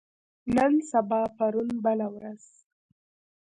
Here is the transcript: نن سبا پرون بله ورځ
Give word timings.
نن 0.55 0.73
سبا 0.91 1.21
پرون 1.37 1.69
بله 1.85 2.07
ورځ 2.15 2.43